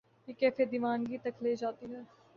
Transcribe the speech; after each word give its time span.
یہ 0.27 0.33
کیفیت 0.39 0.71
دیوانگی 0.71 1.17
تک 1.23 1.43
لے 1.43 1.55
جاتی 1.55 1.93
ہے۔ 1.93 2.01